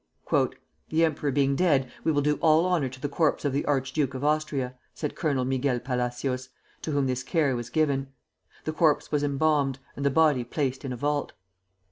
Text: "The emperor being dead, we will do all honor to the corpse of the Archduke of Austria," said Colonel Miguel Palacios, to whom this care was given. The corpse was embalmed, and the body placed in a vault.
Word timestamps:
"The 0.89 1.05
emperor 1.05 1.29
being 1.31 1.55
dead, 1.55 1.91
we 2.03 2.11
will 2.11 2.23
do 2.23 2.39
all 2.41 2.65
honor 2.65 2.89
to 2.89 2.99
the 2.99 3.07
corpse 3.07 3.45
of 3.45 3.53
the 3.53 3.63
Archduke 3.65 4.15
of 4.15 4.23
Austria," 4.23 4.73
said 4.95 5.13
Colonel 5.15 5.45
Miguel 5.45 5.79
Palacios, 5.79 6.49
to 6.81 6.89
whom 6.91 7.05
this 7.05 7.21
care 7.21 7.55
was 7.55 7.69
given. 7.69 8.07
The 8.63 8.73
corpse 8.73 9.11
was 9.11 9.21
embalmed, 9.21 9.77
and 9.95 10.03
the 10.03 10.09
body 10.09 10.43
placed 10.43 10.83
in 10.83 10.91
a 10.91 10.97
vault. 10.97 11.33